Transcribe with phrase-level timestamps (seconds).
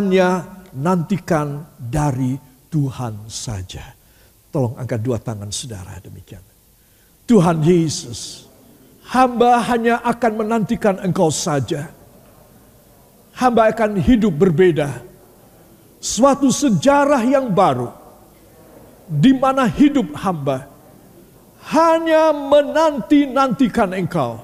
[0.00, 2.40] hanya nantikan dari
[2.72, 3.84] Tuhan saja.
[4.48, 6.40] Tolong angkat dua tangan saudara demikian.
[7.28, 8.48] Tuhan Yesus,
[9.12, 11.92] hamba hanya akan menantikan engkau saja.
[13.36, 15.04] Hamba akan hidup berbeda.
[16.00, 17.92] Suatu sejarah yang baru.
[19.04, 20.64] Di mana hidup hamba
[21.68, 24.40] hanya menanti-nantikan engkau.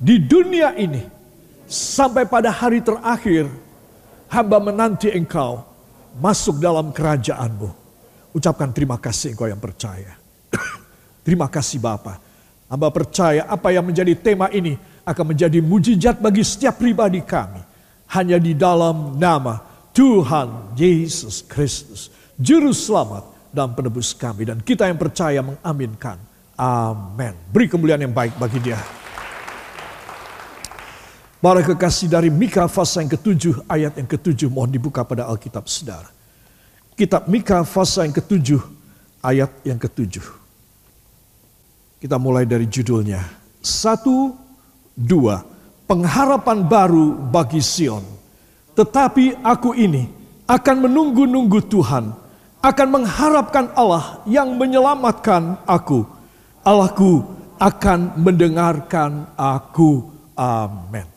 [0.00, 1.04] Di dunia ini
[1.68, 3.46] sampai pada hari terakhir
[4.32, 5.60] hamba menanti engkau
[6.16, 7.68] masuk dalam kerajaanmu.
[8.32, 10.16] Ucapkan terima kasih engkau yang percaya.
[11.26, 12.16] terima kasih Bapa.
[12.72, 17.60] Hamba percaya apa yang menjadi tema ini akan menjadi mujizat bagi setiap pribadi kami.
[18.16, 19.60] Hanya di dalam nama
[19.92, 22.08] Tuhan Yesus Kristus.
[22.40, 24.48] Juru selamat dan penebus kami.
[24.48, 26.16] Dan kita yang percaya mengaminkan.
[26.56, 27.36] Amin.
[27.52, 29.01] Beri kemuliaan yang baik bagi dia.
[31.42, 36.06] Para kekasih dari Mika pasal yang ketujuh, ayat yang ketujuh, mohon dibuka pada Alkitab saudara.
[36.94, 38.62] Kitab Mika pasal yang ketujuh,
[39.18, 40.22] ayat yang ketujuh.
[41.98, 43.26] Kita mulai dari judulnya.
[43.58, 44.38] Satu,
[44.94, 45.42] dua,
[45.90, 48.06] pengharapan baru bagi Sion.
[48.78, 50.06] Tetapi aku ini
[50.46, 52.14] akan menunggu-nunggu Tuhan,
[52.62, 56.06] akan mengharapkan Allah yang menyelamatkan aku.
[56.62, 57.26] Allahku
[57.58, 60.06] akan mendengarkan aku.
[60.38, 61.11] Amin.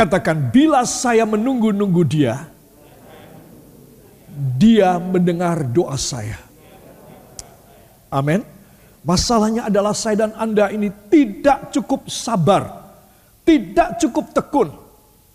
[0.00, 2.48] Katakan, bila saya menunggu-nunggu dia,
[4.56, 6.40] dia mendengar doa saya.
[8.08, 8.40] Amin.
[9.04, 12.96] Masalahnya adalah saya dan Anda ini tidak cukup sabar,
[13.44, 14.72] tidak cukup tekun,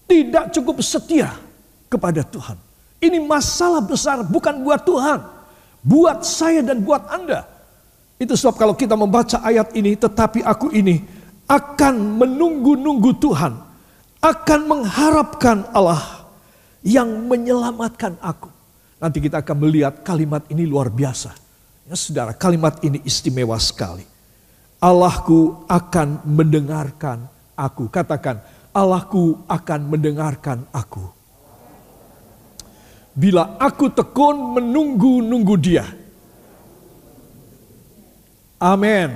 [0.10, 1.38] tidak cukup setia
[1.86, 2.58] kepada Tuhan.
[3.06, 5.30] Ini masalah besar bukan buat Tuhan,
[5.86, 7.46] buat saya dan buat Anda.
[8.18, 11.06] Itu sebab kalau kita membaca ayat ini, tetapi aku ini
[11.46, 13.65] akan menunggu-nunggu Tuhan
[14.26, 16.26] akan mengharapkan Allah
[16.82, 18.50] yang menyelamatkan aku.
[18.98, 21.30] Nanti kita akan melihat kalimat ini luar biasa.
[21.86, 24.02] Ya saudara, kalimat ini istimewa sekali.
[24.82, 27.86] Allahku akan mendengarkan aku.
[27.94, 28.42] Katakan,
[28.74, 31.06] Allahku akan mendengarkan aku.
[33.16, 35.86] Bila aku tekun menunggu-nunggu dia.
[38.60, 39.14] Amin.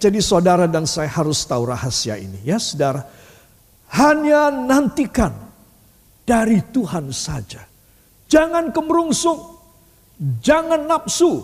[0.00, 2.40] Jadi saudara dan saya harus tahu rahasia ini.
[2.42, 3.04] Ya saudara,
[3.90, 5.34] hanya nantikan
[6.22, 7.66] dari Tuhan saja.
[8.30, 9.40] Jangan kemerungsung,
[10.38, 11.42] jangan nafsu.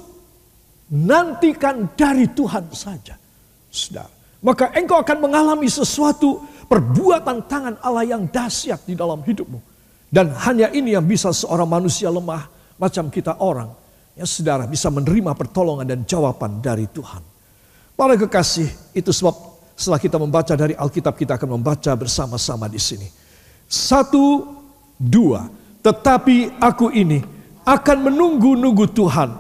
[0.87, 3.19] Nantikan dari Tuhan saja.
[3.67, 4.07] Saudara,
[4.39, 9.59] maka engkau akan mengalami sesuatu perbuatan tangan Allah yang dahsyat di dalam hidupmu.
[10.07, 12.47] Dan hanya ini yang bisa seorang manusia lemah
[12.79, 13.75] macam kita orang.
[14.15, 17.21] Ya saudara bisa menerima pertolongan dan jawaban dari Tuhan.
[17.99, 23.05] Para kekasih, itu sebab setelah kita membaca dari Alkitab, kita akan membaca bersama-sama di sini.
[23.69, 24.49] Satu,
[24.97, 25.53] dua.
[25.85, 27.21] Tetapi aku ini
[27.69, 29.37] akan menunggu-nunggu Tuhan.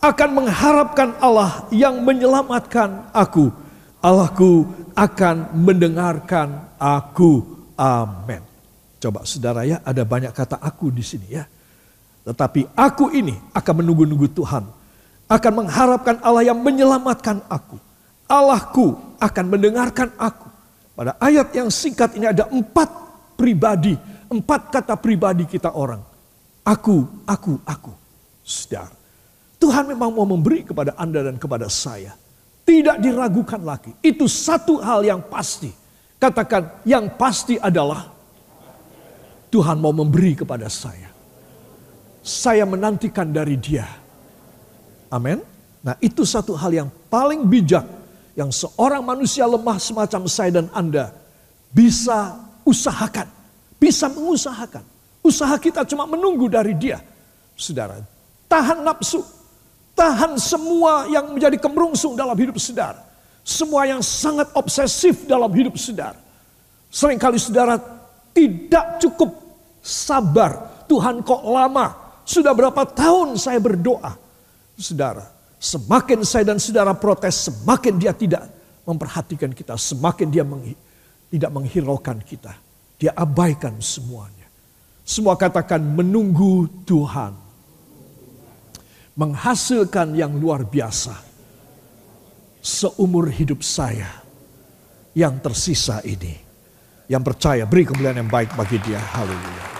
[0.00, 3.50] Akan mengharapkan Allah yang menyelamatkan aku.
[4.00, 4.64] Allahku
[4.94, 7.44] akan mendengarkan aku.
[7.74, 8.40] Amin.
[9.02, 11.44] Coba saudara ya, ada banyak kata aku di sini ya.
[12.24, 14.64] Tetapi aku ini akan menunggu-nunggu Tuhan.
[15.26, 17.89] Akan mengharapkan Allah yang menyelamatkan aku.
[18.30, 20.46] Allahku akan mendengarkan aku.
[20.94, 22.86] Pada ayat yang singkat ini ada empat
[23.34, 23.98] pribadi,
[24.30, 25.98] empat kata pribadi kita orang.
[26.62, 27.92] Aku, aku, aku.
[28.46, 28.94] Saudara,
[29.58, 32.14] Tuhan memang mau memberi kepada Anda dan kepada saya.
[32.62, 33.90] Tidak diragukan lagi.
[33.98, 35.72] Itu satu hal yang pasti.
[36.20, 38.06] Katakan yang pasti adalah
[39.50, 41.10] Tuhan mau memberi kepada saya.
[42.20, 43.88] Saya menantikan dari dia.
[45.10, 45.42] Amin.
[45.80, 47.99] Nah itu satu hal yang paling bijak
[48.40, 51.12] yang seorang manusia lemah semacam saya dan Anda
[51.68, 53.28] bisa usahakan,
[53.76, 54.80] bisa mengusahakan.
[55.20, 57.04] Usaha kita cuma menunggu dari dia.
[57.52, 58.00] Saudara,
[58.48, 59.20] tahan nafsu,
[59.92, 63.04] tahan semua yang menjadi kemerungsung dalam hidup saudara.
[63.44, 66.16] Semua yang sangat obsesif dalam hidup saudara.
[66.88, 67.76] Seringkali saudara
[68.32, 69.36] tidak cukup
[69.84, 70.84] sabar.
[70.88, 71.92] Tuhan kok lama?
[72.24, 74.16] Sudah berapa tahun saya berdoa?
[74.80, 75.28] Saudara,
[75.60, 78.48] Semakin saya dan saudara protes, semakin dia tidak
[78.88, 80.72] memperhatikan kita, semakin dia meng,
[81.28, 82.56] tidak menghiraukan kita.
[82.96, 84.48] Dia abaikan semuanya.
[85.04, 87.36] Semua katakan menunggu Tuhan.
[89.20, 91.12] Menghasilkan yang luar biasa.
[92.64, 94.08] Seumur hidup saya
[95.12, 96.40] yang tersisa ini.
[97.04, 98.96] Yang percaya beri kemuliaan yang baik bagi dia.
[98.96, 99.79] Haleluya.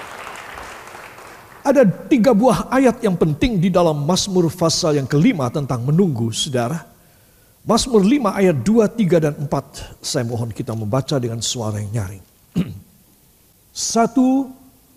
[1.60, 6.88] Ada tiga buah ayat yang penting di dalam Mazmur pasal yang kelima tentang menunggu, saudara.
[7.60, 10.00] Mazmur 5 ayat 2, 3, dan 4.
[10.00, 12.24] Saya mohon kita membaca dengan suara yang nyaring.
[13.92, 14.50] Satu,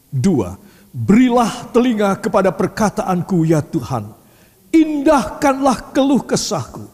[0.10, 0.58] dua.
[0.94, 4.14] Berilah telinga kepada perkataanku ya Tuhan.
[4.74, 6.86] Indahkanlah keluh kesahku.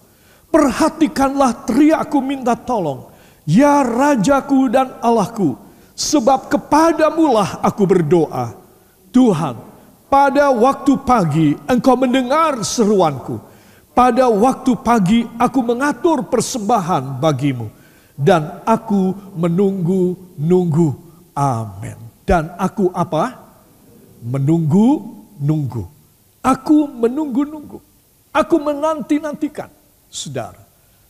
[0.50, 3.12] Perhatikanlah teriakku minta tolong.
[3.46, 5.56] Ya Rajaku dan Allahku.
[5.96, 8.59] Sebab kepadamulah aku berdoa.
[9.10, 9.56] Tuhan,
[10.10, 13.38] pada waktu pagi engkau mendengar seruanku.
[13.94, 17.70] Pada waktu pagi aku mengatur persembahan bagimu.
[18.18, 20.90] Dan aku menunggu-nunggu.
[21.36, 22.00] Amin.
[22.24, 23.38] Dan aku apa?
[24.24, 25.84] Menunggu-nunggu.
[26.40, 27.80] Aku menunggu-nunggu.
[28.34, 29.70] Aku menanti-nantikan.
[30.10, 30.64] Saudara.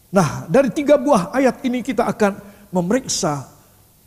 [0.09, 2.35] Nah dari tiga buah ayat ini kita akan
[2.73, 3.45] memeriksa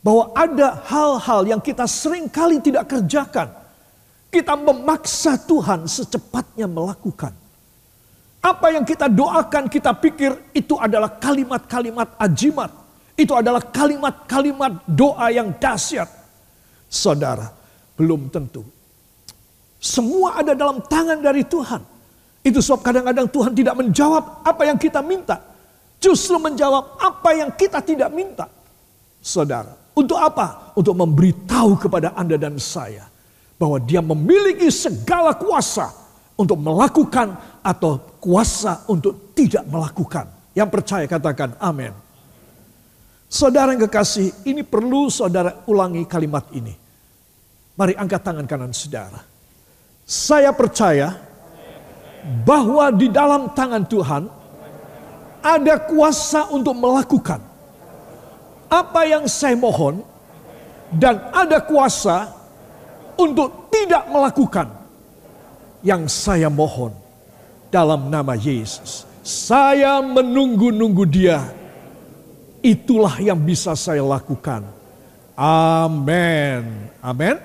[0.03, 3.62] bahwa ada hal-hal yang kita sering kali tidak kerjakan.
[4.33, 7.37] Kita memaksa Tuhan secepatnya melakukan.
[8.41, 12.73] Apa yang kita doakan, kita pikir itu adalah kalimat-kalimat ajimat.
[13.13, 16.09] Itu adalah kalimat-kalimat doa yang dahsyat.
[16.89, 17.53] Saudara,
[17.93, 18.65] belum tentu.
[19.77, 21.85] Semua ada dalam tangan dari Tuhan.
[22.41, 25.37] Itu sebab kadang-kadang Tuhan tidak menjawab apa yang kita minta.
[26.01, 28.49] Justru menjawab apa yang kita tidak minta.
[29.21, 30.73] Saudara, untuk apa?
[30.73, 33.12] Untuk memberitahu kepada Anda dan saya.
[33.63, 35.87] Bahwa dia memiliki segala kuasa
[36.35, 40.27] untuk melakukan atau kuasa untuk tidak melakukan.
[40.51, 41.95] Yang percaya katakan amin.
[43.31, 46.75] Saudara yang kekasih, ini perlu saudara ulangi kalimat ini.
[47.73, 49.23] Mari angkat tangan kanan saudara.
[50.03, 51.17] Saya percaya
[52.45, 54.23] bahwa di dalam tangan Tuhan
[55.41, 57.41] ada kuasa untuk melakukan
[58.71, 60.01] apa yang saya mohon
[60.93, 62.31] dan ada kuasa
[63.17, 64.67] untuk tidak melakukan
[65.83, 66.95] yang saya mohon
[67.73, 69.05] dalam nama Yesus.
[69.23, 71.41] Saya menunggu-nunggu dia.
[72.63, 74.63] Itulah yang bisa saya lakukan.
[75.35, 76.91] Amin.
[77.03, 77.35] Amin.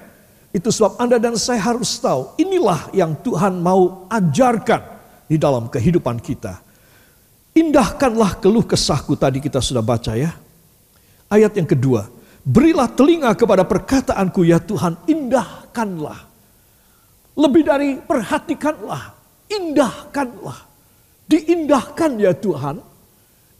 [0.54, 4.82] Itu sebab Anda dan saya harus tahu inilah yang Tuhan mau ajarkan
[5.28, 6.58] di dalam kehidupan kita.
[7.52, 10.30] Indahkanlah keluh kesahku tadi kita sudah baca ya.
[11.28, 12.08] Ayat yang kedua,
[12.48, 16.24] berilah telinga kepada perkataanku ya Tuhan, indahkanlah.
[17.36, 19.12] Lebih dari perhatikanlah,
[19.52, 20.64] indahkanlah.
[21.28, 22.80] Diindahkan ya Tuhan.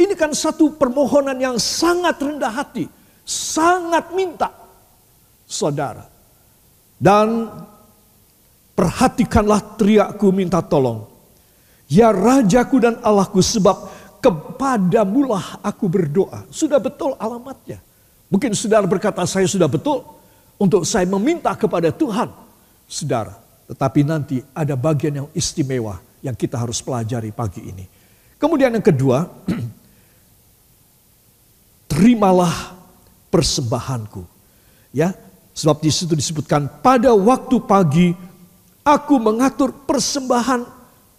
[0.01, 2.89] Ini kan satu permohonan yang sangat rendah hati.
[3.29, 4.49] Sangat minta.
[5.45, 6.09] Saudara.
[6.97, 7.45] Dan
[8.73, 11.05] perhatikanlah teriakku minta tolong.
[11.93, 13.77] Ya Rajaku dan Allahku sebab
[14.25, 16.49] kepadamulah aku berdoa.
[16.49, 17.85] Sudah betul alamatnya.
[18.29, 20.05] Mungkin saudara berkata saya sudah betul
[20.61, 22.29] untuk saya meminta kepada Tuhan.
[22.89, 23.37] Saudara,
[23.69, 27.85] tetapi nanti ada bagian yang istimewa yang kita harus pelajari pagi ini.
[28.41, 29.29] Kemudian yang kedua,
[31.93, 32.77] terimalah
[33.29, 34.25] persembahanku.
[34.93, 35.13] Ya,
[35.53, 38.09] sebab di situ disebutkan pada waktu pagi
[38.81, 40.65] aku mengatur persembahan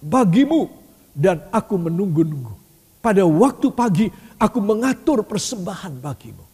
[0.01, 0.69] bagimu
[1.13, 2.57] dan aku menunggu-nunggu.
[2.99, 4.07] Pada waktu pagi
[4.41, 6.48] aku mengatur persembahan bagimu.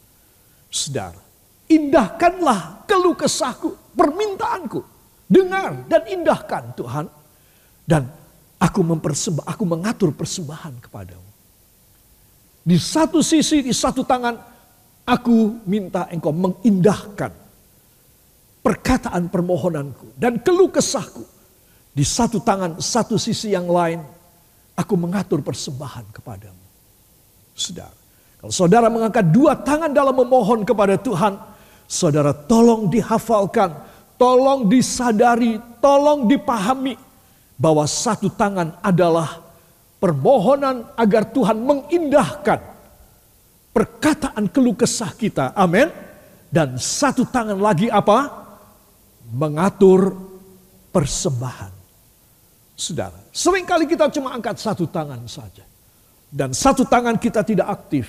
[0.75, 1.23] Saudara,
[1.71, 7.05] indahkanlah keluh kesahku, permintaanku Dengar dan indahkan Tuhan.
[7.85, 8.05] Dan
[8.61, 11.29] aku mempersembah, aku mengatur persembahan kepadamu.
[12.65, 14.37] Di satu sisi, di satu tangan,
[15.05, 17.29] aku minta engkau mengindahkan
[18.65, 21.25] perkataan permohonanku dan keluh kesahku.
[21.95, 24.01] Di satu tangan, satu sisi yang lain,
[24.77, 26.65] aku mengatur persembahan kepadamu.
[27.55, 28.04] Saudara,
[28.45, 31.33] kalau saudara mengangkat dua tangan dalam memohon kepada Tuhan,
[31.89, 33.73] saudara tolong dihafalkan
[34.15, 36.95] Tolong disadari, tolong dipahami
[37.59, 39.43] bahwa satu tangan adalah
[39.99, 42.59] permohonan agar Tuhan mengindahkan
[43.75, 45.51] perkataan keluh kesah kita.
[45.51, 45.91] Amin.
[46.47, 48.47] Dan satu tangan lagi apa?
[49.35, 50.15] Mengatur
[50.95, 51.75] persembahan.
[52.71, 55.67] Saudara, sering kali kita cuma angkat satu tangan saja.
[56.31, 58.07] Dan satu tangan kita tidak aktif,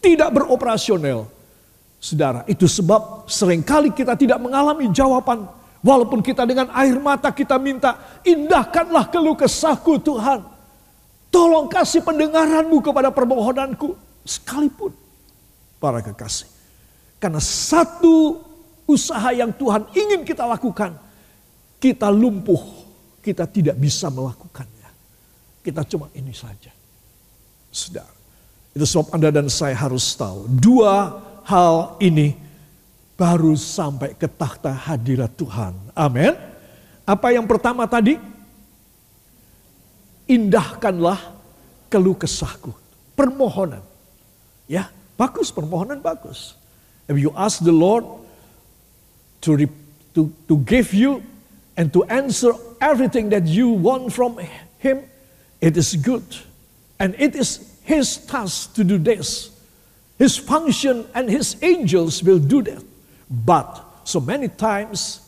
[0.00, 1.28] tidak beroperasional
[2.00, 5.44] Saudara, itu sebab sering kali kita tidak mengalami jawaban.
[5.84, 10.40] Walaupun kita dengan air mata kita minta, indahkanlah keluh kesahku Tuhan.
[11.28, 13.92] Tolong kasih pendengaranmu kepada permohonanku.
[14.24, 14.96] Sekalipun
[15.76, 16.48] para kekasih.
[17.20, 18.40] Karena satu
[18.88, 20.96] usaha yang Tuhan ingin kita lakukan,
[21.76, 22.60] kita lumpuh,
[23.20, 24.88] kita tidak bisa melakukannya.
[25.60, 26.72] Kita cuma ini saja.
[27.68, 28.19] Saudara,
[28.70, 30.46] itu sebab Anda dan saya harus tahu.
[30.46, 32.38] Dua hal ini
[33.18, 35.74] baru sampai ke takhta hadirat Tuhan.
[35.92, 36.32] Amin.
[37.02, 38.14] Apa yang pertama tadi?
[40.30, 41.18] Indahkanlah
[41.90, 42.70] keluh kesahku.
[43.18, 43.82] Permohonan.
[44.70, 46.54] Ya, bagus permohonan bagus.
[47.10, 48.06] If you ask the Lord
[49.42, 49.58] to,
[50.14, 51.26] to, to give you
[51.74, 54.38] and to answer everything that you want from
[54.78, 55.02] Him,
[55.60, 56.22] it is good.
[57.02, 59.50] And it is His task to do this.
[60.18, 62.84] His function and His angels will do that.
[63.30, 65.20] But so many times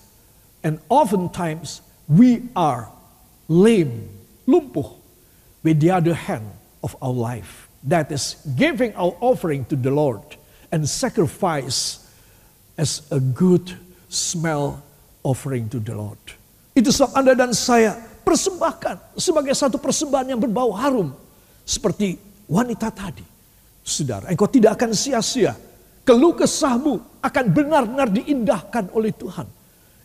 [0.63, 2.91] and oftentimes we are
[3.49, 4.09] lame,
[4.47, 4.95] lumpuh,
[5.63, 6.51] with the other hand
[6.83, 7.69] of our life.
[7.85, 10.23] That is giving our offering to the Lord
[10.71, 11.99] and sacrifice
[12.79, 13.75] as a good
[14.09, 14.83] smell
[15.23, 16.19] offering to the Lord.
[16.73, 21.13] Itu sebab Anda dan saya persembahkan sebagai satu persembahan yang berbau harum.
[21.67, 22.19] Seperti
[22.49, 23.25] wanita tadi.
[23.83, 25.59] Saudara, engkau tidak akan sia-sia.
[26.03, 29.47] Keluh kesahmu akan benar-benar diindahkan oleh Tuhan.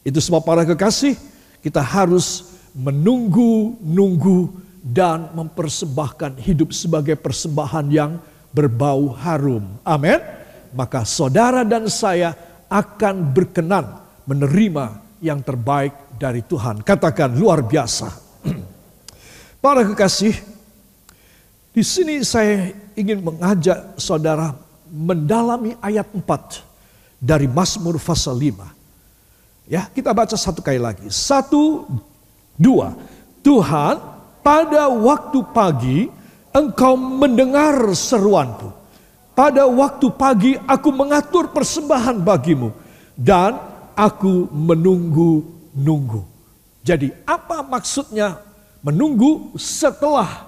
[0.06, 1.18] Itu sebab para kekasih,
[1.62, 4.54] kita harus menunggu-nunggu
[4.86, 8.12] dan mempersembahkan hidup sebagai persembahan yang
[8.54, 9.66] berbau harum.
[9.84, 10.22] Amin.
[10.72, 12.38] Maka saudara dan saya
[12.70, 13.86] akan berkenan
[14.30, 16.86] menerima yang terbaik dari Tuhan.
[16.86, 18.08] Katakan luar biasa.
[19.64, 20.38] Para kekasih,
[21.78, 24.58] di sini saya ingin mengajak saudara
[24.90, 29.70] mendalami ayat 4 dari Mazmur pasal 5.
[29.70, 31.06] Ya, kita baca satu kali lagi.
[31.14, 31.86] Satu,
[32.58, 32.98] dua.
[33.46, 34.02] Tuhan,
[34.42, 36.10] pada waktu pagi
[36.50, 38.74] engkau mendengar seruanku.
[39.38, 42.74] Pada waktu pagi aku mengatur persembahan bagimu.
[43.14, 43.54] Dan
[43.94, 46.26] aku menunggu-nunggu.
[46.82, 48.42] Jadi apa maksudnya
[48.82, 50.47] menunggu setelah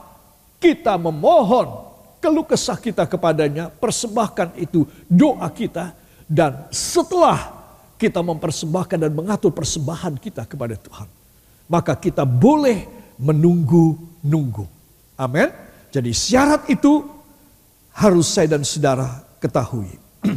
[0.59, 1.89] kita memohon
[2.19, 5.95] keluh kesah kita kepadanya, persembahkan itu doa kita.
[6.29, 7.57] Dan setelah
[7.97, 11.09] kita mempersembahkan dan mengatur persembahan kita kepada Tuhan.
[11.65, 12.85] Maka kita boleh
[13.17, 14.65] menunggu-nunggu.
[15.17, 15.49] Amin.
[15.89, 17.01] Jadi syarat itu
[17.97, 19.89] harus saya dan saudara ketahui.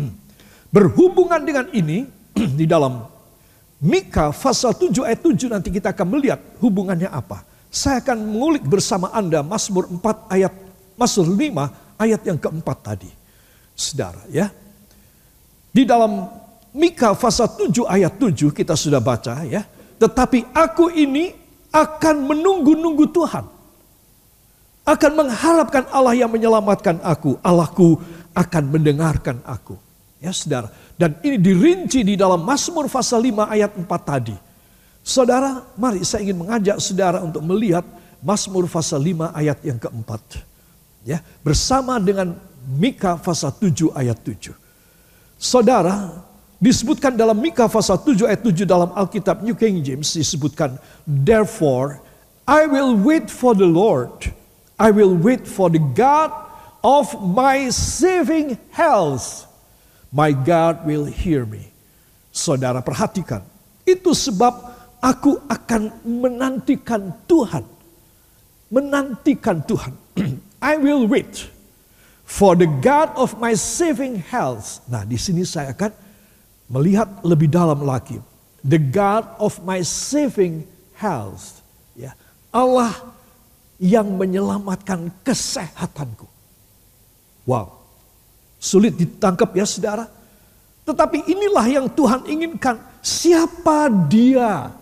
[0.75, 2.09] Berhubungan dengan ini,
[2.59, 3.05] di dalam
[3.83, 7.52] Mika pasal 7 ayat 7 nanti kita akan melihat hubungannya apa.
[7.73, 10.53] Saya akan mengulik bersama Anda Mazmur 4 ayat
[10.93, 13.09] Mazmur 5 ayat yang keempat tadi.
[13.73, 14.53] Saudara ya.
[15.73, 16.29] Di dalam
[16.77, 19.65] Mika pasal 7 ayat 7 kita sudah baca ya.
[19.97, 21.33] Tetapi aku ini
[21.73, 23.49] akan menunggu-nunggu Tuhan.
[24.85, 27.41] Akan mengharapkan Allah yang menyelamatkan aku.
[27.41, 27.97] Allahku
[28.37, 29.81] akan mendengarkan aku.
[30.21, 30.69] Ya saudara.
[31.01, 34.52] Dan ini dirinci di dalam Mazmur pasal 5 ayat 4 tadi.
[35.03, 37.83] Saudara, mari saya ingin mengajak saudara untuk melihat
[38.23, 40.23] Mazmur pasal 5 ayat yang keempat.
[41.03, 42.39] Ya, bersama dengan
[42.79, 44.55] Mika pasal 7 ayat 7.
[45.35, 46.23] Saudara,
[46.63, 51.99] disebutkan dalam Mika pasal 7 ayat 7 dalam Alkitab New King James disebutkan, Therefore,
[52.47, 54.31] I will wait for the Lord.
[54.79, 56.31] I will wait for the God
[56.87, 59.51] of my saving health.
[60.15, 61.75] My God will hear me.
[62.31, 63.43] Saudara perhatikan,
[63.83, 67.67] itu sebab aku akan menantikan Tuhan.
[68.71, 69.93] Menantikan Tuhan.
[70.63, 71.51] I will wait
[72.23, 74.81] for the God of my saving health.
[74.87, 75.93] Nah, di sini saya akan
[76.71, 78.23] melihat lebih dalam lagi.
[78.63, 80.65] The God of my saving
[80.97, 81.61] health.
[81.99, 82.15] Ya,
[82.55, 82.95] Allah
[83.83, 86.31] yang menyelamatkan kesehatanku.
[87.43, 87.83] Wow.
[88.63, 90.07] Sulit ditangkap ya saudara.
[90.87, 92.79] Tetapi inilah yang Tuhan inginkan.
[93.03, 94.82] Siapa dia?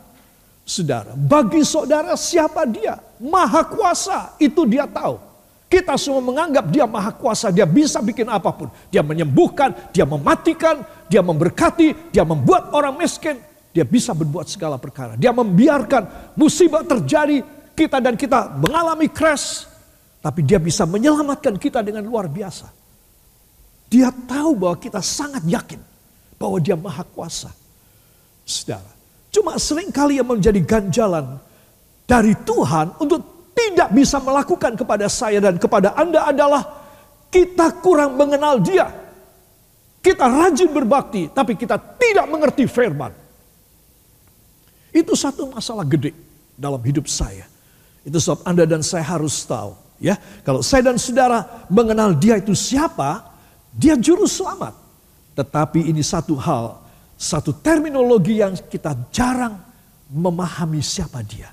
[0.71, 2.95] Saudara, bagi saudara siapa dia?
[3.19, 5.19] Maha kuasa, itu dia tahu.
[5.67, 8.71] Kita semua menganggap dia maha kuasa, dia bisa bikin apa pun.
[8.87, 13.43] Dia menyembuhkan, dia mematikan, dia memberkati, dia membuat orang miskin.
[13.75, 15.19] Dia bisa berbuat segala perkara.
[15.19, 17.43] Dia membiarkan musibah terjadi,
[17.75, 19.67] kita dan kita mengalami crash.
[20.23, 22.71] Tapi dia bisa menyelamatkan kita dengan luar biasa.
[23.91, 25.83] Dia tahu bahwa kita sangat yakin
[26.39, 27.51] bahwa dia maha kuasa.
[28.47, 29.00] Saudara,
[29.31, 31.39] cuma sering kali yang menjadi ganjalan
[32.07, 36.63] dari Tuhan untuk tidak bisa melakukan kepada saya dan kepada Anda adalah
[37.31, 38.91] kita kurang mengenal dia.
[40.01, 43.13] Kita rajin berbakti, tapi kita tidak mengerti firman.
[44.91, 46.17] Itu satu masalah gede
[46.57, 47.47] dalam hidup saya.
[48.03, 49.77] Itu sebab Anda dan saya harus tahu.
[50.01, 53.29] Ya, kalau saya dan saudara mengenal dia itu siapa,
[53.77, 54.73] dia juru selamat.
[55.37, 56.80] Tetapi ini satu hal,
[57.21, 59.61] satu terminologi yang kita jarang
[60.09, 61.53] memahami siapa dia.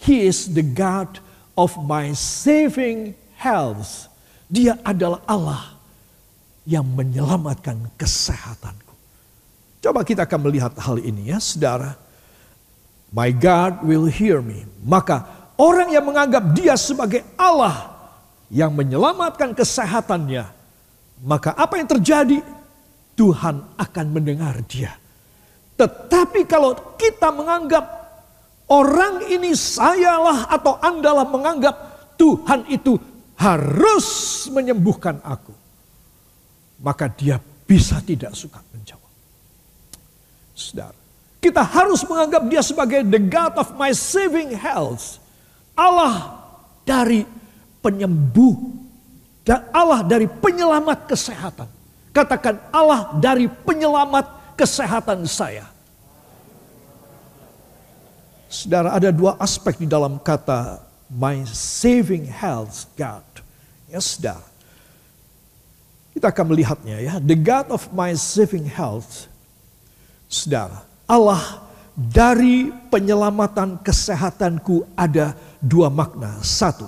[0.00, 1.20] He is the God
[1.60, 4.08] of my saving health.
[4.48, 5.76] Dia adalah Allah
[6.64, 8.96] yang menyelamatkan kesehatanku.
[9.84, 12.00] Coba kita akan melihat hal ini ya saudara.
[13.12, 14.64] My God will hear me.
[14.80, 17.92] Maka orang yang menganggap dia sebagai Allah
[18.48, 20.64] yang menyelamatkan kesehatannya
[21.24, 22.42] maka apa yang terjadi?
[23.14, 24.94] Tuhan akan mendengar dia.
[25.74, 27.82] Tetapi kalau kita menganggap
[28.70, 31.74] orang ini sayalah atau andalah menganggap
[32.14, 32.94] Tuhan itu
[33.34, 34.06] harus
[34.50, 35.54] menyembuhkan aku.
[36.82, 39.10] Maka dia bisa tidak suka menjawab.
[40.54, 40.94] Saudara,
[41.42, 45.18] kita harus menganggap dia sebagai the God of my saving health.
[45.74, 46.38] Allah
[46.86, 47.26] dari
[47.82, 48.54] penyembuh
[49.42, 51.68] dan Allah dari penyelamat kesehatan.
[52.14, 55.66] Katakan Allah dari penyelamat kesehatan saya.
[58.46, 60.78] Saudara ada dua aspek di dalam kata
[61.10, 63.26] my saving health God.
[63.90, 64.46] Ya saudara.
[66.14, 67.14] Kita akan melihatnya ya.
[67.18, 69.26] The God of my saving health.
[70.30, 70.86] Saudara.
[71.10, 71.66] Allah
[71.98, 76.38] dari penyelamatan kesehatanku ada dua makna.
[76.46, 76.86] Satu.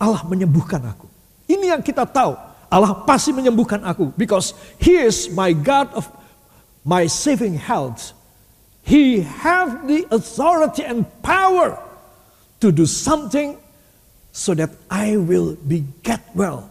[0.00, 1.04] Allah menyembuhkan aku.
[1.44, 2.55] Ini yang kita tahu.
[2.76, 4.12] Allah pasti menyembuhkan aku.
[4.20, 6.04] Because he is my God of
[6.84, 8.12] my saving health.
[8.84, 11.80] He have the authority and power
[12.60, 13.56] to do something
[14.30, 16.68] so that I will be get well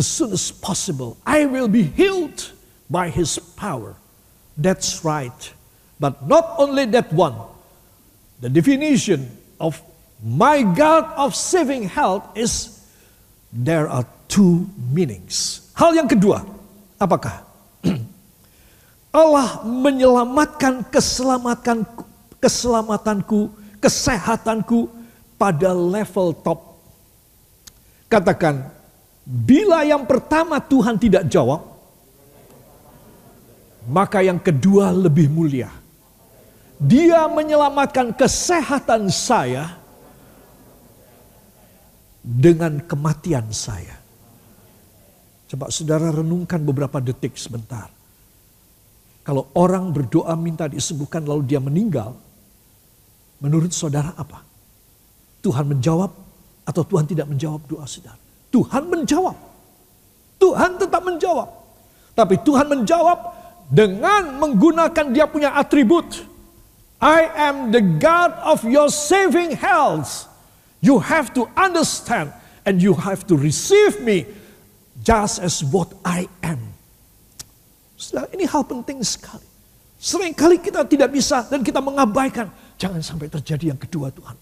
[0.00, 1.20] as soon as possible.
[1.28, 2.50] I will be healed
[2.88, 4.00] by his power.
[4.56, 5.52] That's right.
[6.00, 7.36] But not only that one.
[8.40, 9.28] The definition
[9.60, 9.80] of
[10.24, 12.80] my God of saving health is
[13.52, 15.70] there are two meanings.
[15.78, 16.42] Hal yang kedua,
[16.98, 17.46] apakah?
[19.14, 21.86] Allah menyelamatkan keselamatan
[22.42, 24.90] keselamatanku, kesehatanku
[25.38, 26.82] pada level top.
[28.10, 28.68] Katakan,
[29.24, 31.64] bila yang pertama Tuhan tidak jawab,
[33.88, 35.72] maka yang kedua lebih mulia.
[36.76, 39.78] Dia menyelamatkan kesehatan saya
[42.20, 44.03] dengan kematian saya.
[45.48, 47.92] Coba saudara renungkan beberapa detik sebentar.
[49.24, 52.12] Kalau orang berdoa minta disembuhkan lalu dia meninggal,
[53.40, 54.44] menurut saudara apa?
[55.40, 56.12] Tuhan menjawab
[56.64, 58.20] atau Tuhan tidak menjawab doa saudara?
[58.52, 59.36] Tuhan menjawab.
[60.40, 61.48] Tuhan tetap menjawab.
[62.14, 63.18] Tapi Tuhan menjawab
[63.68, 66.24] dengan menggunakan dia punya atribut.
[67.00, 70.28] I am the God of your saving health.
[70.84, 72.32] You have to understand
[72.64, 74.28] and you have to receive me
[75.04, 76.74] just as what I am.
[77.94, 79.46] Saudara, ini hal penting sekali.
[80.00, 82.50] Seringkali kita tidak bisa dan kita mengabaikan.
[82.80, 84.36] Jangan sampai terjadi yang kedua Tuhan.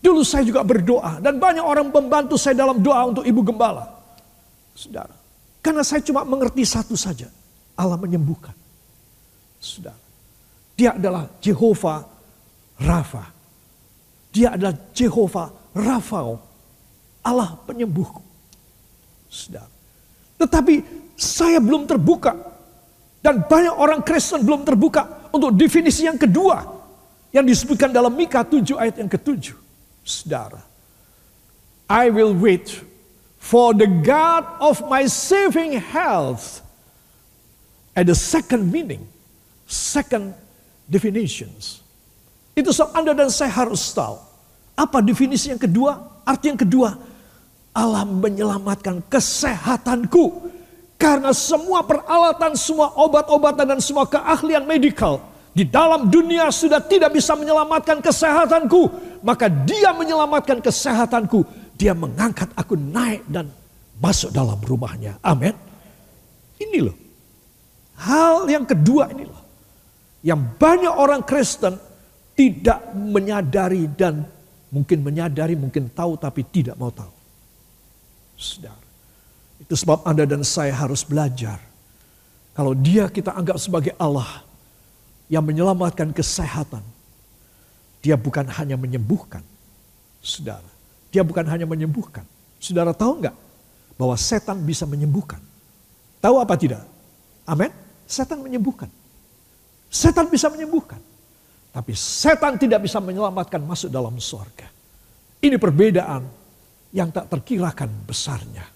[0.00, 3.84] Dulu saya juga berdoa dan banyak orang membantu saya dalam doa untuk ibu gembala.
[4.72, 5.12] Saudara,
[5.60, 7.28] karena saya cuma mengerti satu saja.
[7.76, 8.56] Allah menyembuhkan.
[9.60, 10.00] Saudara,
[10.72, 12.08] dia adalah Jehovah
[12.80, 13.24] Rafa.
[14.32, 16.40] Dia adalah Jehovah Rafao.
[17.20, 18.24] Allah penyembuhku.
[19.28, 19.79] Saudara.
[20.40, 20.74] Tetapi
[21.20, 22.32] saya belum terbuka
[23.20, 26.80] dan banyak orang Kristen belum terbuka untuk definisi yang kedua.
[27.30, 29.54] Yang disebutkan dalam Mika 7 ayat yang ketujuh.
[30.02, 30.64] Saudara.
[31.86, 32.82] I will wait
[33.38, 36.64] for the God of my saving health.
[37.94, 39.06] At the second meaning.
[39.70, 40.34] Second
[40.90, 41.84] definitions.
[42.56, 44.18] Itu sebab Anda dan saya harus tahu.
[44.74, 46.24] Apa definisi yang kedua?
[46.26, 46.98] Arti yang kedua.
[47.70, 50.50] Allah menyelamatkan kesehatanku
[51.00, 57.34] karena semua peralatan, semua obat-obatan dan semua keahlian medikal di dalam dunia sudah tidak bisa
[57.34, 59.10] menyelamatkan kesehatanku.
[59.20, 61.42] Maka dia menyelamatkan kesehatanku.
[61.74, 63.50] Dia mengangkat aku naik dan
[63.98, 65.18] masuk dalam rumahnya.
[65.20, 65.52] Amin.
[66.60, 66.96] Ini loh.
[68.00, 69.42] Hal yang kedua ini loh.
[70.20, 71.74] Yang banyak orang Kristen
[72.36, 74.24] tidak menyadari dan
[74.72, 77.19] mungkin menyadari, mungkin tahu tapi tidak mau tahu.
[78.40, 78.80] Saudara.
[79.60, 81.60] Itu sebab Anda dan saya harus belajar.
[82.56, 84.40] Kalau dia kita anggap sebagai Allah
[85.28, 86.80] yang menyelamatkan kesehatan.
[88.00, 89.44] Dia bukan hanya menyembuhkan.
[90.24, 90.66] Saudara.
[91.12, 92.24] Dia bukan hanya menyembuhkan.
[92.56, 93.36] Saudara tahu nggak
[94.00, 95.38] bahwa setan bisa menyembuhkan?
[96.24, 96.80] Tahu apa tidak?
[97.44, 97.68] Amin.
[98.08, 98.88] Setan menyembuhkan.
[99.92, 100.98] Setan bisa menyembuhkan.
[101.70, 104.66] Tapi setan tidak bisa menyelamatkan masuk dalam surga.
[105.40, 106.39] Ini perbedaan
[106.90, 108.66] yang tak terkirakan besarnya.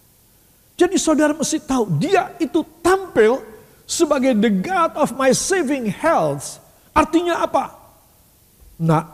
[0.74, 3.38] Jadi saudara mesti tahu, dia itu tampil
[3.86, 6.58] sebagai the God of my saving health.
[6.90, 7.74] Artinya apa?
[8.82, 9.06] Nah,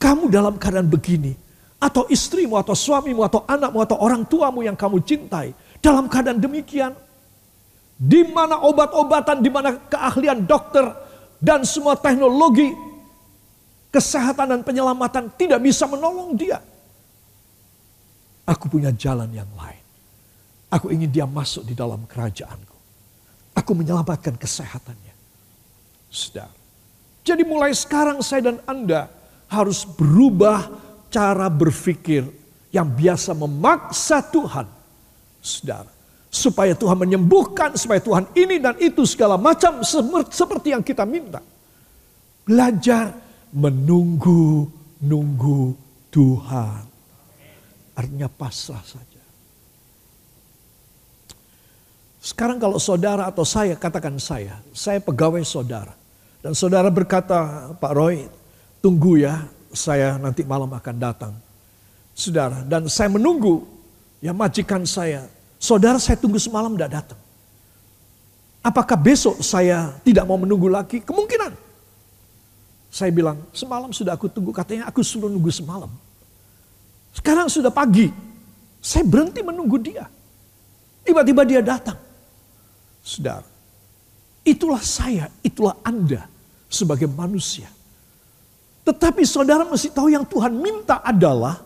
[0.00, 1.36] kamu dalam keadaan begini,
[1.76, 5.52] atau istrimu, atau suamimu, atau anakmu, atau orang tuamu yang kamu cintai,
[5.84, 6.96] dalam keadaan demikian,
[8.00, 10.88] di mana obat-obatan, di mana keahlian dokter,
[11.42, 12.72] dan semua teknologi,
[13.92, 16.62] kesehatan dan penyelamatan tidak bisa menolong dia.
[18.46, 19.82] Aku punya jalan yang lain.
[20.72, 22.72] Aku ingin dia masuk di dalam kerajaanku.
[23.52, 25.12] Aku menyelamatkan kesehatannya.
[26.08, 26.56] Saudara.
[27.22, 29.06] Jadi mulai sekarang saya dan Anda
[29.46, 30.66] harus berubah
[31.12, 32.24] cara berpikir
[32.72, 34.64] yang biasa memaksa Tuhan.
[35.38, 35.92] Saudara,
[36.32, 39.84] supaya Tuhan menyembuhkan, supaya Tuhan ini dan itu segala macam
[40.32, 41.44] seperti yang kita minta.
[42.42, 43.14] Belajar
[43.52, 45.76] menunggu-nunggu
[46.08, 46.91] Tuhan.
[47.92, 49.22] Artinya pasrah saja.
[52.22, 55.90] Sekarang kalau saudara atau saya, katakan saya, saya pegawai saudara.
[56.38, 58.30] Dan saudara berkata, Pak Roy,
[58.78, 59.42] tunggu ya,
[59.74, 61.34] saya nanti malam akan datang.
[62.14, 63.66] Saudara, dan saya menunggu,
[64.22, 65.26] ya majikan saya,
[65.58, 67.20] saudara saya tunggu semalam tidak datang.
[68.62, 71.02] Apakah besok saya tidak mau menunggu lagi?
[71.02, 71.58] Kemungkinan.
[72.86, 75.90] Saya bilang, semalam sudah aku tunggu, katanya aku suruh nunggu semalam.
[77.12, 78.08] Sekarang sudah pagi,
[78.80, 80.08] saya berhenti menunggu dia.
[81.04, 81.98] Tiba-tiba dia datang.
[83.02, 83.46] Saudara,
[84.46, 86.24] itulah saya, itulah Anda
[86.72, 87.68] sebagai manusia.
[88.82, 91.62] Tetapi saudara mesti tahu yang Tuhan minta adalah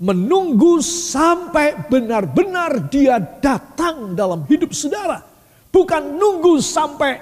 [0.00, 5.20] menunggu sampai benar-benar dia datang dalam hidup saudara.
[5.68, 7.20] Bukan nunggu sampai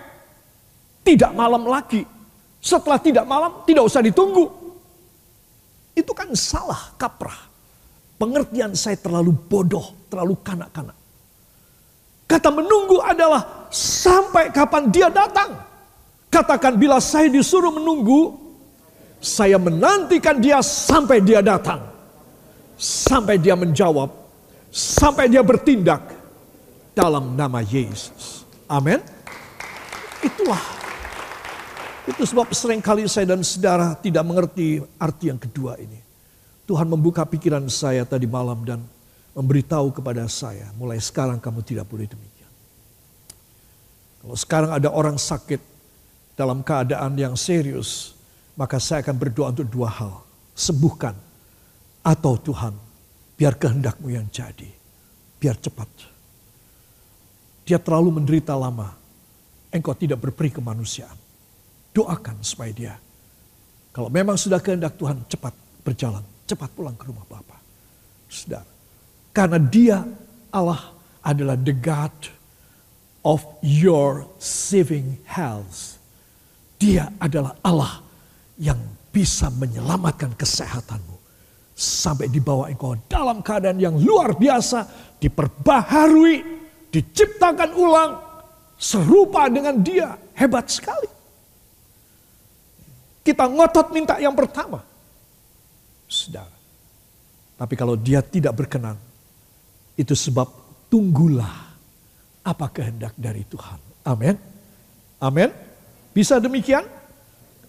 [1.03, 2.07] tidak malam lagi.
[2.63, 4.47] Setelah tidak malam tidak usah ditunggu.
[5.93, 7.52] Itu kan salah kaprah.
[8.23, 10.95] Pengertian saya terlalu bodoh, terlalu kanak-kanak.
[12.31, 15.59] Kata menunggu adalah sampai kapan dia datang.
[16.31, 18.39] Katakan bila saya disuruh menunggu,
[19.19, 21.83] saya menantikan dia sampai dia datang.
[22.79, 24.15] Sampai dia menjawab,
[24.71, 26.15] sampai dia bertindak
[26.95, 28.47] dalam nama Yesus.
[28.71, 29.03] Amin.
[30.23, 30.63] Itulah.
[32.07, 36.12] Itu sebab sering kali saya dan saudara tidak mengerti arti yang kedua ini.
[36.67, 38.81] Tuhan membuka pikiran saya tadi malam dan
[39.33, 42.53] memberitahu kepada saya, mulai sekarang kamu tidak boleh demikian.
[44.23, 45.73] Kalau sekarang ada orang sakit,
[46.37, 48.17] dalam keadaan yang serius,
[48.57, 50.25] maka saya akan berdoa untuk dua hal.
[50.53, 51.17] Sembuhkan
[52.05, 52.75] atau Tuhan,
[53.37, 54.69] biar kehendakmu yang jadi.
[55.41, 55.89] Biar cepat.
[57.67, 58.95] Dia terlalu menderita lama.
[59.73, 61.17] Engkau tidak berperi kemanusiaan.
[61.93, 62.95] Doakan supaya dia.
[63.93, 65.53] Kalau memang sudah kehendak Tuhan cepat
[65.85, 66.25] berjalan.
[66.53, 67.57] Cepat pulang ke rumah Bapa.
[68.29, 68.69] Saudara.
[69.33, 70.05] Karena dia
[70.53, 70.93] Allah
[71.25, 72.13] adalah the God
[73.25, 75.97] of your saving health.
[76.77, 78.05] Dia adalah Allah
[78.61, 78.77] yang
[79.09, 81.17] bisa menyelamatkan kesehatanmu.
[81.73, 84.85] Sampai dibawa engkau dalam keadaan yang luar biasa.
[85.25, 86.37] Diperbaharui,
[86.93, 88.13] diciptakan ulang.
[88.77, 90.21] Serupa dengan dia.
[90.37, 91.09] Hebat sekali.
[93.25, 94.92] Kita ngotot minta yang pertama.
[96.13, 96.57] Saudara.
[97.57, 99.01] Tapi kalau dia tidak berkenan.
[99.97, 100.49] Itu sebab
[100.89, 101.73] tunggulah
[102.43, 103.81] apa kehendak dari Tuhan.
[104.05, 104.35] Amin.
[105.23, 105.49] Amin.
[106.13, 106.85] Bisa demikian?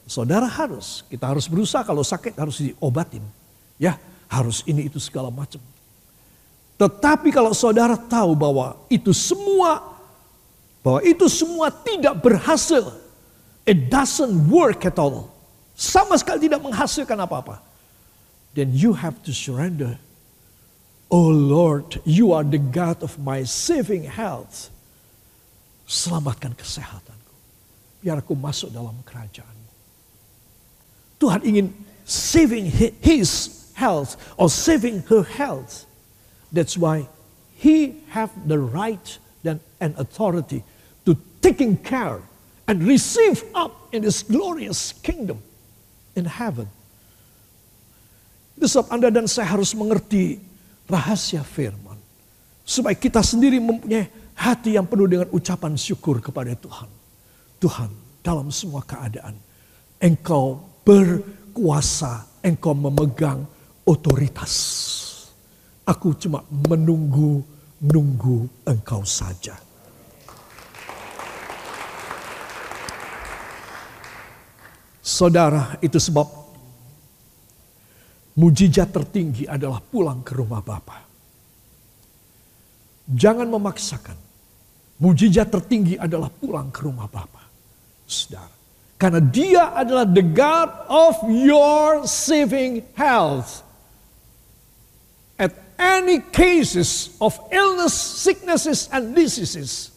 [0.04, 3.24] Saudara harus, kita harus berusaha kalau sakit harus diobatin.
[3.80, 3.96] Ya,
[4.28, 5.64] harus ini itu segala macam.
[6.76, 9.94] Tetapi kalau saudara tahu bahwa itu semua
[10.84, 13.00] bahwa itu semua tidak berhasil.
[13.64, 15.32] It doesn't work at all.
[15.72, 17.64] Sama sekali tidak menghasilkan apa-apa.
[18.54, 19.98] Then you have to surrender.
[21.10, 24.70] Oh Lord, you are the God of my saving health.
[25.86, 27.24] Selamatkan kesehatan
[28.04, 29.56] biar aku masuk dalam kerajaan.
[31.24, 31.72] Tuhan ingin
[32.04, 32.68] saving
[33.00, 35.88] his health or saving her health.
[36.52, 37.08] That's why
[37.56, 39.08] he have the right
[39.48, 40.68] and authority
[41.08, 42.20] to taking care
[42.68, 45.39] and receive up in his glorious kingdom
[46.12, 46.68] in heaven.
[48.63, 50.39] Itu sebab Anda dan saya harus mengerti
[50.88, 51.99] rahasia firman.
[52.63, 54.08] Supaya kita sendiri mempunyai
[54.39, 56.88] hati yang penuh dengan ucapan syukur kepada Tuhan.
[57.60, 57.91] Tuhan
[58.23, 59.36] dalam semua keadaan.
[59.99, 63.43] Engkau berkuasa, engkau memegang
[63.84, 64.56] otoritas.
[65.84, 69.60] Aku cuma menunggu-nunggu engkau saja.
[75.04, 76.43] Saudara, itu sebab
[78.38, 80.98] mujizat tertinggi adalah pulang ke rumah Bapa.
[83.10, 84.17] Jangan memaksakan.
[85.04, 87.43] Mujizat tertinggi adalah pulang ke rumah Bapa.
[88.08, 88.52] Saudara.
[88.96, 93.60] Karena dia adalah the God of your saving health.
[95.36, 99.91] At any cases of illness, sicknesses, and diseases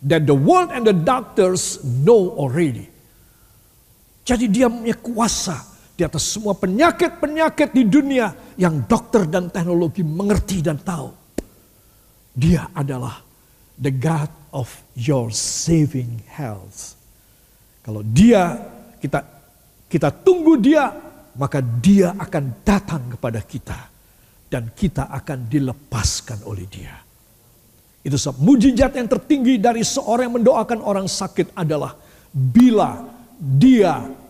[0.00, 2.88] that the world and the doctors know already.
[4.26, 8.28] Jadi dia punya kuasa di atas semua penyakit-penyakit di dunia
[8.60, 11.08] yang dokter dan teknologi mengerti dan tahu.
[12.36, 13.24] Dia adalah
[13.80, 16.92] the God of your saving health.
[17.80, 18.60] Kalau dia
[19.00, 19.24] kita
[19.88, 20.92] kita tunggu dia,
[21.40, 23.78] maka dia akan datang kepada kita
[24.52, 26.92] dan kita akan dilepaskan oleh dia.
[28.04, 31.96] Itu sebab mujizat yang tertinggi dari seorang yang mendoakan orang sakit adalah
[32.30, 33.00] bila
[33.40, 34.25] dia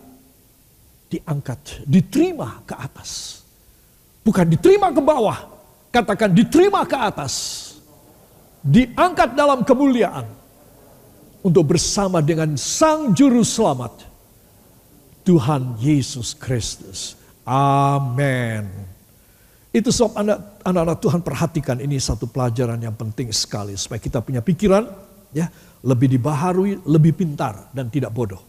[1.07, 3.41] diangkat, diterima ke atas.
[4.23, 5.39] Bukan diterima ke bawah,
[5.91, 7.65] katakan diterima ke atas.
[8.67, 10.27] Diangkat dalam kemuliaan
[11.39, 14.03] untuk bersama dengan Sang Juru Selamat,
[15.23, 17.15] Tuhan Yesus Kristus.
[17.47, 18.67] Amin.
[19.71, 20.19] Itu sebab
[20.67, 24.83] anak-anak Tuhan perhatikan ini satu pelajaran yang penting sekali supaya kita punya pikiran
[25.31, 25.47] ya
[25.83, 28.41] lebih dibaharui, lebih pintar dan tidak bodoh.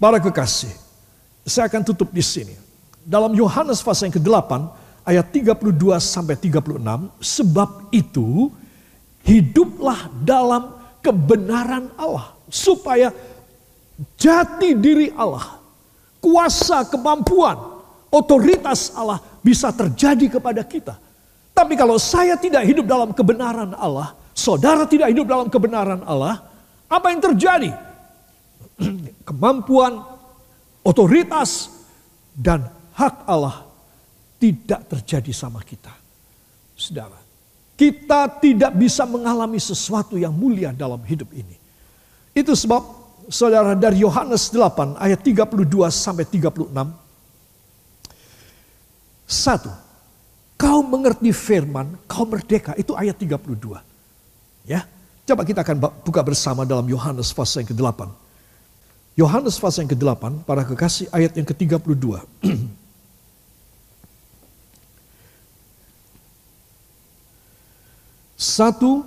[0.00, 0.72] Para kekasih,
[1.44, 2.56] saya akan tutup di sini.
[3.04, 4.50] Dalam Yohanes pasal yang ke-8
[5.04, 6.80] ayat 32 sampai 36,
[7.20, 8.48] sebab itu
[9.24, 10.72] hiduplah dalam
[11.04, 13.12] kebenaran Allah supaya
[14.16, 15.60] jati diri Allah,
[16.24, 17.60] kuasa, kemampuan,
[18.08, 20.96] otoritas Allah bisa terjadi kepada kita.
[21.54, 26.40] Tapi kalau saya tidak hidup dalam kebenaran Allah, saudara tidak hidup dalam kebenaran Allah,
[26.88, 27.70] apa yang terjadi?
[29.28, 30.13] Kemampuan,
[30.84, 31.72] otoritas,
[32.36, 33.64] dan hak Allah
[34.38, 35.90] tidak terjadi sama kita.
[36.76, 37.16] Saudara,
[37.74, 41.56] kita tidak bisa mengalami sesuatu yang mulia dalam hidup ini.
[42.34, 42.82] Itu sebab
[43.30, 46.70] saudara dari Yohanes 8 ayat 32 sampai 36.
[49.24, 49.72] Satu,
[50.58, 52.76] kau mengerti firman, kau merdeka.
[52.76, 53.80] Itu ayat 32.
[54.68, 54.84] Ya,
[55.24, 58.23] coba kita akan buka bersama dalam Yohanes pasal yang ke-8.
[59.14, 62.18] Yohanes pasal yang ke-8, para kekasih ayat yang ke-32.
[68.34, 69.06] Satu,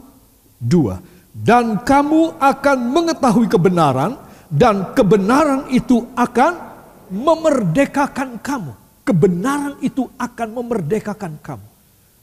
[0.56, 1.04] dua.
[1.36, 4.18] Dan kamu akan mengetahui kebenaran
[4.48, 6.56] dan kebenaran itu akan
[7.12, 8.74] memerdekakan kamu.
[9.04, 11.68] Kebenaran itu akan memerdekakan kamu.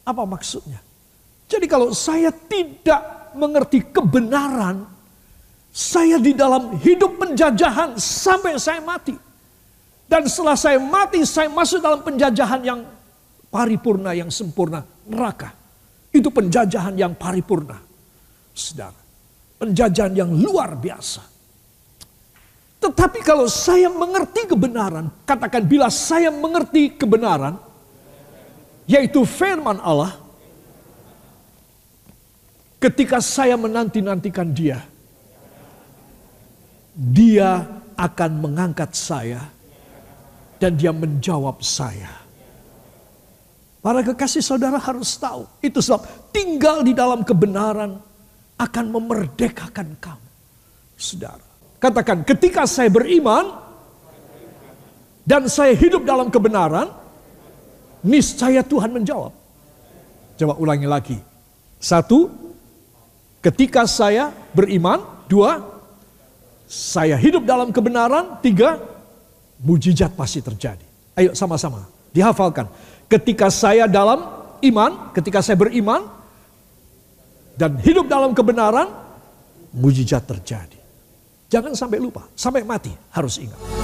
[0.08, 0.80] Apa maksudnya?
[1.48, 4.93] Jadi kalau saya tidak mengerti kebenaran,
[5.74, 9.18] saya di dalam hidup penjajahan sampai saya mati.
[10.06, 12.80] Dan setelah saya mati, saya masuk dalam penjajahan yang
[13.50, 15.50] paripurna, yang sempurna, neraka.
[16.14, 17.74] Itu penjajahan yang paripurna.
[18.54, 18.94] Saudara,
[19.58, 21.26] penjajahan yang luar biasa.
[22.78, 27.58] Tetapi kalau saya mengerti kebenaran, katakan bila saya mengerti kebenaran,
[28.86, 30.14] yaitu firman Allah,
[32.78, 34.93] ketika saya menanti-nantikan dia,
[36.94, 37.66] dia
[37.98, 39.42] akan mengangkat saya
[40.62, 42.22] dan dia menjawab saya.
[43.84, 45.44] Para kekasih saudara harus tahu.
[45.60, 48.00] Itu sebab tinggal di dalam kebenaran
[48.56, 50.28] akan memerdekakan kamu.
[50.96, 51.44] Saudara.
[51.76, 53.60] Katakan ketika saya beriman
[55.28, 56.88] dan saya hidup dalam kebenaran.
[58.04, 59.32] Niscaya Tuhan menjawab.
[60.36, 61.16] Coba ulangi lagi.
[61.80, 62.28] Satu.
[63.40, 65.00] Ketika saya beriman.
[65.24, 65.73] Dua.
[66.64, 68.40] Saya hidup dalam kebenaran.
[68.40, 68.80] Tiga.
[69.64, 70.84] Mujizat pasti terjadi.
[71.14, 71.86] Ayo sama-sama.
[72.10, 72.68] Dihafalkan
[73.08, 74.26] ketika saya dalam
[74.64, 76.04] iman, ketika saya beriman
[77.54, 78.90] dan hidup dalam kebenaran,
[79.74, 80.78] mujizat terjadi.
[81.50, 83.83] Jangan sampai lupa, sampai mati harus ingat.